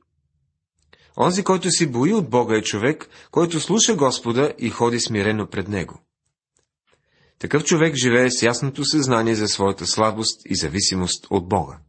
Онзи, 1.18 1.44
който 1.44 1.72
си 1.72 1.88
бои 1.88 2.14
от 2.14 2.30
Бога 2.30 2.58
е 2.58 2.62
човек, 2.62 3.10
който 3.32 3.60
слуша 3.60 3.96
Господа 3.96 4.54
и 4.60 4.70
ходи 4.70 5.00
смирено 5.00 5.48
пред 5.48 5.68
Него. 5.68 6.02
Такъв 7.40 7.64
човек 7.64 7.96
живее 7.96 8.32
с 8.32 8.44
ясното 8.44 8.86
съзнание 8.86 9.36
за 9.36 9.48
своята 9.48 9.86
слабост 9.86 10.42
и 10.46 10.56
зависимост 10.56 11.28
от 11.30 11.50
Бога. 11.50 11.80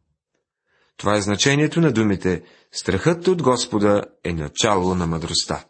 Това 0.97 1.17
е 1.17 1.21
значението 1.21 1.81
на 1.81 1.93
думите 1.93 2.43
«Страхът 2.73 3.29
от 3.29 3.43
Господа 3.43 4.03
е 4.25 4.33
начало 4.33 4.95
на 4.95 5.07
мъдростта». 5.07 5.65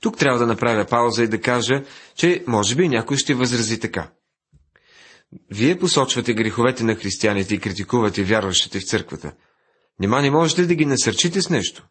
Тук 0.00 0.18
трябва 0.18 0.38
да 0.38 0.46
направя 0.46 0.86
пауза 0.86 1.22
и 1.22 1.28
да 1.28 1.40
кажа, 1.40 1.84
че 2.14 2.44
може 2.46 2.76
би 2.76 2.88
някой 2.88 3.16
ще 3.16 3.34
възрази 3.34 3.80
така. 3.80 4.10
Вие 5.50 5.78
посочвате 5.78 6.34
греховете 6.34 6.84
на 6.84 6.94
християните 6.94 7.54
и 7.54 7.60
критикувате 7.60 8.24
вярващите 8.24 8.80
в 8.80 8.84
църквата. 8.84 9.32
Нима 10.00 10.22
не 10.22 10.30
можете 10.30 10.66
да 10.66 10.74
ги 10.74 10.86
насърчите 10.86 11.42
с 11.42 11.50
нещо? 11.50 11.86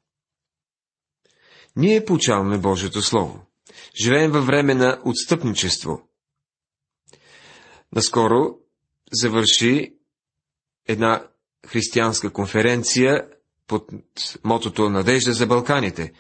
Ние 1.75 2.05
получаваме 2.05 2.57
Божието 2.57 3.01
Слово. 3.01 3.45
Живеем 4.03 4.31
във 4.31 4.45
време 4.45 4.73
на 4.73 5.01
отстъпничество. 5.05 6.01
Наскоро 7.95 8.55
завърши 9.11 9.93
една 10.87 11.27
християнска 11.67 12.29
конференция 12.29 13.27
под 13.67 13.89
мотото 14.43 14.89
Надежда 14.89 15.33
за 15.33 15.47
Балканите. 15.47 16.13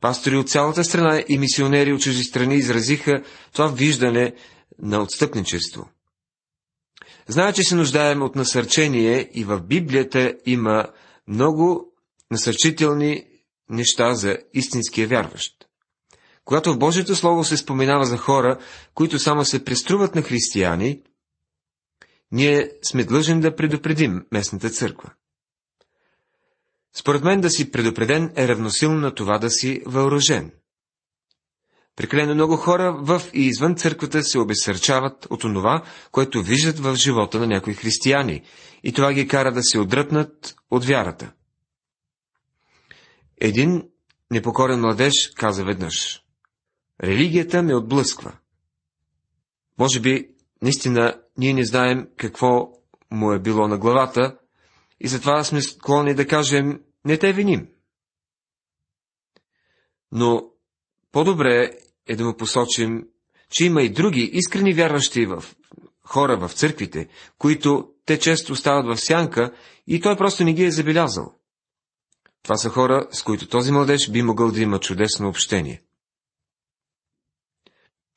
Пастори 0.00 0.36
от 0.36 0.50
цялата 0.50 0.84
страна 0.84 1.24
и 1.28 1.38
мисионери 1.38 1.92
от 1.92 2.00
чужди 2.00 2.24
страни 2.24 2.54
изразиха 2.56 3.22
това 3.52 3.66
виждане 3.66 4.34
на 4.78 5.02
отстъпничество. 5.02 5.88
Зная, 7.28 7.52
че 7.52 7.62
се 7.62 7.74
нуждаем 7.74 8.22
от 8.22 8.36
насърчение 8.36 9.30
и 9.34 9.44
в 9.44 9.60
Библията 9.60 10.34
има 10.46 10.86
много 11.28 11.92
насърчителни 12.30 13.24
неща 13.68 14.14
за 14.14 14.38
истинския 14.54 15.08
вярващ. 15.08 15.68
Когато 16.44 16.72
в 16.72 16.78
Божието 16.78 17.16
Слово 17.16 17.44
се 17.44 17.56
споменава 17.56 18.04
за 18.04 18.16
хора, 18.16 18.58
които 18.94 19.18
само 19.18 19.44
се 19.44 19.64
преструват 19.64 20.14
на 20.14 20.22
християни, 20.22 21.02
ние 22.32 22.70
сме 22.82 23.04
длъжни 23.04 23.40
да 23.40 23.56
предупредим 23.56 24.26
местната 24.32 24.70
църква. 24.70 25.10
Според 26.96 27.24
мен 27.24 27.40
да 27.40 27.50
си 27.50 27.70
предупреден 27.70 28.32
е 28.36 28.48
равносилно 28.48 29.00
на 29.00 29.14
това 29.14 29.38
да 29.38 29.50
си 29.50 29.82
въоръжен. 29.86 30.52
Прекалено 31.96 32.34
много 32.34 32.56
хора 32.56 32.96
в 33.00 33.22
и 33.34 33.46
извън 33.46 33.76
църквата 33.76 34.22
се 34.22 34.38
обесърчават 34.38 35.26
от 35.30 35.44
онова, 35.44 35.84
което 36.10 36.42
виждат 36.42 36.78
в 36.78 36.96
живота 36.96 37.38
на 37.38 37.46
някои 37.46 37.74
християни, 37.74 38.42
и 38.82 38.92
това 38.92 39.12
ги 39.12 39.28
кара 39.28 39.52
да 39.52 39.62
се 39.62 39.78
отдръпнат 39.78 40.54
от 40.70 40.84
вярата. 40.84 41.32
Един 43.40 43.82
непокорен 44.30 44.80
младеж 44.80 45.32
каза 45.36 45.64
веднъж. 45.64 46.22
Религията 47.02 47.62
ме 47.62 47.74
отблъсква. 47.74 48.38
Може 49.78 50.00
би, 50.00 50.28
наистина, 50.62 51.22
ние 51.38 51.54
не 51.54 51.64
знаем 51.64 52.08
какво 52.16 52.68
му 53.10 53.32
е 53.32 53.38
било 53.38 53.68
на 53.68 53.78
главата 53.78 54.38
и 55.00 55.08
затова 55.08 55.44
сме 55.44 55.62
склонни 55.62 56.14
да 56.14 56.26
кажем, 56.26 56.80
не 57.04 57.18
те 57.18 57.32
виним. 57.32 57.68
Но 60.12 60.50
по-добре 61.12 61.70
е 62.06 62.16
да 62.16 62.24
му 62.24 62.36
посочим, 62.36 63.06
че 63.50 63.64
има 63.64 63.82
и 63.82 63.92
други 63.92 64.30
искрени 64.32 64.74
вярващи 64.74 65.26
в 65.26 65.44
хора 66.04 66.36
в 66.36 66.52
църквите, 66.54 67.08
които 67.38 67.88
те 68.06 68.18
често 68.18 68.52
остават 68.52 68.86
в 68.86 69.04
сянка 69.04 69.52
и 69.86 70.00
той 70.00 70.16
просто 70.16 70.44
не 70.44 70.54
ги 70.54 70.64
е 70.64 70.70
забелязал. 70.70 71.34
Това 72.42 72.56
са 72.56 72.68
хора, 72.68 73.08
с 73.10 73.22
които 73.22 73.48
този 73.48 73.72
младеж 73.72 74.10
би 74.10 74.22
могъл 74.22 74.50
да 74.50 74.60
има 74.60 74.80
чудесно 74.80 75.28
общение. 75.28 75.82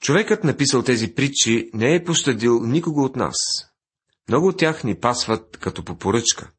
Човекът, 0.01 0.43
написал 0.43 0.83
тези 0.83 1.15
притчи, 1.15 1.69
не 1.73 1.95
е 1.95 2.03
пощадил 2.03 2.59
никого 2.63 3.03
от 3.03 3.15
нас. 3.15 3.35
Много 4.29 4.47
от 4.47 4.57
тях 4.57 4.83
ни 4.83 4.99
пасват 4.99 5.57
като 5.57 5.83
по 5.83 5.97
поръчка. 5.97 6.51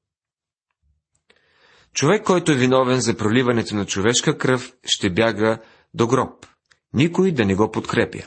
Човек, 1.95 2.25
който 2.25 2.53
е 2.53 2.57
виновен 2.57 3.01
за 3.01 3.17
проливането 3.17 3.75
на 3.75 3.87
човешка 3.87 4.39
кръв, 4.39 4.73
ще 4.85 5.11
бяга 5.11 5.59
до 5.95 6.07
гроб. 6.07 6.47
Никой 6.95 7.33
да 7.33 7.45
не 7.45 7.55
го 7.55 7.71
подкрепя. 7.71 8.23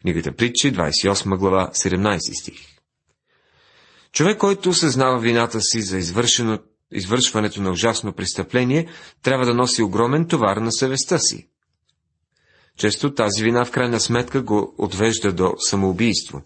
Книгата 0.00 0.32
Притчи, 0.32 0.72
28 0.72 1.36
глава, 1.36 1.70
17 1.74 2.40
стих. 2.40 2.72
Човек, 4.12 4.38
който 4.38 4.68
осъзнава 4.68 5.18
вината 5.18 5.60
си 5.60 5.82
за 5.82 5.98
извършено, 5.98 6.58
извършването 6.92 7.62
на 7.62 7.70
ужасно 7.70 8.12
престъпление, 8.12 8.88
трябва 9.22 9.46
да 9.46 9.54
носи 9.54 9.82
огромен 9.82 10.28
товар 10.28 10.56
на 10.56 10.72
съвестта 10.72 11.18
си. 11.18 11.48
Често 12.76 13.14
тази 13.14 13.44
вина 13.44 13.64
в 13.64 13.70
крайна 13.70 14.00
сметка 14.00 14.42
го 14.42 14.74
отвежда 14.78 15.32
до 15.32 15.54
самоубийство. 15.58 16.42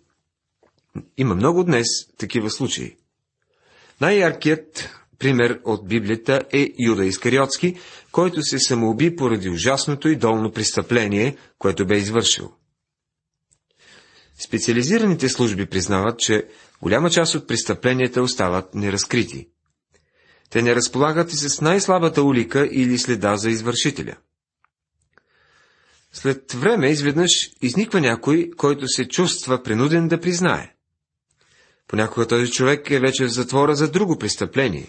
Има 1.17 1.35
много 1.35 1.65
днес 1.65 1.87
такива 2.19 2.51
случаи. 2.51 2.97
Най-яркият 4.01 4.91
пример 5.19 5.61
от 5.65 5.89
Библията 5.89 6.43
е 6.53 6.69
Юда 6.79 7.05
Искариотски, 7.05 7.77
който 8.13 8.43
се 8.43 8.59
самоуби 8.59 9.17
поради 9.17 9.51
ужасното 9.51 10.09
и 10.09 10.17
долно 10.17 10.53
престъпление, 10.53 11.37
което 11.59 11.87
бе 11.87 11.97
извършил. 11.97 12.53
Специализираните 14.39 15.29
служби 15.29 15.67
признават, 15.67 16.19
че 16.19 16.49
голяма 16.83 17.11
част 17.11 17.35
от 17.35 17.49
престъпленията 17.49 18.23
остават 18.23 18.75
неразкрити. 18.75 19.49
Те 20.51 20.63
не 20.63 20.75
разполагат 20.75 21.33
и 21.33 21.37
с 21.37 21.61
най-слабата 21.61 22.23
улика 22.23 22.69
или 22.73 22.99
следа 22.99 23.37
за 23.37 23.51
извършителя. 23.51 24.17
След 26.13 26.53
време 26.53 26.91
изведнъж 26.91 27.31
изниква 27.63 28.01
някой, 28.01 28.51
който 28.57 28.89
се 28.89 29.09
чувства 29.09 29.63
принуден 29.63 30.09
да 30.09 30.21
признае. 30.21 30.75
Понякога 31.89 32.27
този 32.27 32.51
човек 32.51 32.91
е 32.91 33.01
вече 33.01 33.25
в 33.25 33.33
затвора 33.33 33.75
за 33.75 33.91
друго 33.91 34.19
престъпление. 34.19 34.87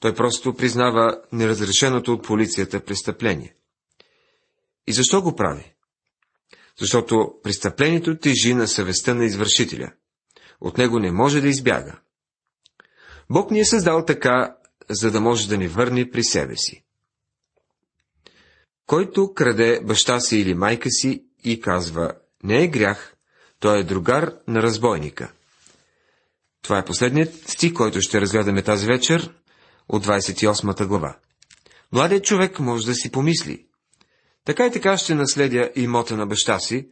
Той 0.00 0.14
просто 0.14 0.54
признава 0.54 1.22
неразрешеното 1.32 2.12
от 2.12 2.24
полицията 2.24 2.80
престъпление. 2.80 3.54
И 4.86 4.92
защо 4.92 5.22
го 5.22 5.36
прави? 5.36 5.74
Защото 6.80 7.34
престъплението 7.42 8.18
тежи 8.18 8.54
на 8.54 8.68
съвестта 8.68 9.14
на 9.14 9.24
извършителя. 9.24 9.92
От 10.60 10.78
него 10.78 10.98
не 10.98 11.12
може 11.12 11.40
да 11.40 11.48
избяга. 11.48 11.98
Бог 13.30 13.50
ни 13.50 13.60
е 13.60 13.64
създал 13.64 14.04
така, 14.04 14.56
за 14.90 15.10
да 15.10 15.20
може 15.20 15.48
да 15.48 15.58
ни 15.58 15.68
върне 15.68 16.10
при 16.10 16.24
себе 16.24 16.56
си. 16.56 16.84
Който 18.86 19.34
краде 19.34 19.80
баща 19.84 20.20
си 20.20 20.38
или 20.38 20.54
майка 20.54 20.90
си 20.90 21.24
и 21.44 21.60
казва, 21.60 22.12
не 22.42 22.64
е 22.64 22.68
грях, 22.68 23.14
той 23.58 23.78
е 23.78 23.84
другар 23.84 24.34
на 24.48 24.62
разбойника. 24.62 25.32
Това 26.62 26.78
е 26.78 26.84
последният 26.84 27.48
стих, 27.50 27.72
който 27.72 28.00
ще 28.00 28.20
разгледаме 28.20 28.62
тази 28.62 28.86
вечер 28.86 29.34
от 29.92 30.06
28 30.06 30.86
глава. 30.86 31.16
Младият 31.92 32.24
човек 32.24 32.60
може 32.60 32.86
да 32.86 32.94
си 32.94 33.10
помисли. 33.10 33.66
Така 34.44 34.66
и 34.66 34.72
така 34.72 34.96
ще 34.96 35.14
наследя 35.14 35.70
имота 35.76 36.16
на 36.16 36.26
баща 36.26 36.58
си, 36.58 36.88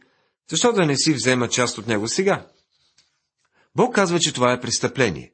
защо 0.49 0.73
да 0.73 0.85
не 0.85 0.97
си 0.97 1.13
взема 1.13 1.49
част 1.49 1.77
от 1.77 1.87
него 1.87 2.07
сега? 2.07 2.47
Бог 3.75 3.95
казва, 3.95 4.19
че 4.19 4.33
това 4.33 4.53
е 4.53 4.59
престъпление. 4.59 5.31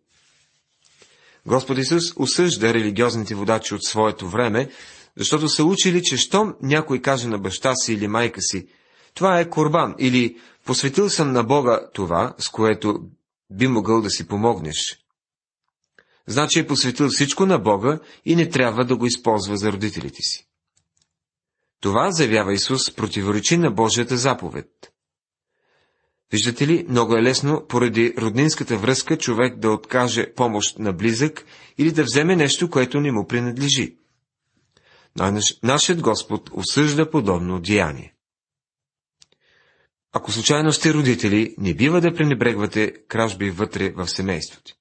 Господ 1.45 1.77
Исус 1.77 2.03
осъжда 2.15 2.73
религиозните 2.73 3.35
водачи 3.35 3.73
от 3.73 3.83
своето 3.83 4.29
време, 4.29 4.69
защото 5.17 5.49
са 5.49 5.63
учили, 5.63 6.03
че 6.03 6.17
щом 6.17 6.53
някой 6.61 7.01
каже 7.01 7.27
на 7.27 7.37
баща 7.37 7.75
си 7.75 7.93
или 7.93 8.07
майка 8.07 8.41
си, 8.41 8.67
това 9.13 9.39
е 9.39 9.49
корбан, 9.49 9.95
или 9.99 10.37
посветил 10.65 11.09
съм 11.09 11.31
на 11.31 11.43
Бога 11.43 11.89
това, 11.93 12.35
с 12.37 12.49
което 12.49 12.99
би 13.51 13.67
могъл 13.67 14.01
да 14.01 14.09
си 14.09 14.27
помогнеш. 14.27 15.04
Значи 16.27 16.59
е 16.59 16.67
посветил 16.67 17.07
всичко 17.09 17.45
на 17.45 17.59
Бога 17.59 17.99
и 18.25 18.35
не 18.35 18.49
трябва 18.49 18.85
да 18.85 18.97
го 18.97 19.05
използва 19.05 19.57
за 19.57 19.71
родителите 19.71 20.21
си. 20.21 20.47
Това, 21.81 22.11
заявява 22.11 22.53
Исус, 22.53 22.95
противоречи 22.95 23.57
на 23.57 23.71
Божията 23.71 24.17
заповед. 24.17 24.67
Виждате 26.31 26.67
ли, 26.67 26.85
много 26.89 27.15
е 27.15 27.23
лесно, 27.23 27.65
поради 27.67 28.13
роднинската 28.17 28.77
връзка, 28.77 29.17
човек 29.17 29.59
да 29.59 29.71
откаже 29.71 30.33
помощ 30.33 30.79
на 30.79 30.93
близък 30.93 31.45
или 31.77 31.91
да 31.91 32.03
вземе 32.03 32.35
нещо, 32.35 32.69
което 32.69 33.01
не 33.01 33.11
му 33.11 33.27
принадлежи. 33.27 33.97
Нашият 35.63 36.01
Господ 36.01 36.49
осъжда 36.53 37.09
подобно 37.09 37.59
деяние. 37.59 38.13
Ако 40.13 40.31
случайно 40.31 40.71
сте 40.71 40.93
родители, 40.93 41.55
не 41.57 41.73
бива 41.73 42.01
да 42.01 42.13
пренебрегвате 42.13 42.93
кражби 43.07 43.49
вътре 43.49 43.89
в 43.89 44.07
семейството. 44.07 44.75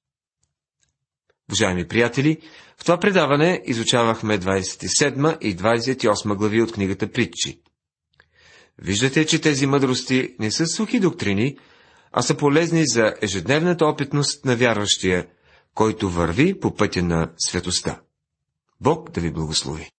Уважаеми 1.49 1.87
приятели, 1.87 2.37
в 2.77 2.83
това 2.83 2.99
предаване 2.99 3.61
изучавахме 3.65 4.39
27 4.39 5.39
и 5.39 5.57
28 5.57 6.35
глави 6.35 6.61
от 6.61 6.71
книгата 6.71 7.11
Притчи. 7.11 7.59
Виждате, 8.77 9.25
че 9.25 9.41
тези 9.41 9.65
мъдрости 9.67 10.35
не 10.39 10.51
са 10.51 10.67
сухи 10.67 10.99
доктрини, 10.99 11.57
а 12.11 12.21
са 12.21 12.37
полезни 12.37 12.87
за 12.87 13.13
ежедневната 13.21 13.85
опитност 13.85 14.45
на 14.45 14.55
вярващия, 14.55 15.27
който 15.73 16.09
върви 16.09 16.59
по 16.59 16.75
пътя 16.75 17.03
на 17.03 17.31
светоста. 17.37 17.99
Бог 18.81 19.11
да 19.11 19.21
ви 19.21 19.31
благослови! 19.31 19.91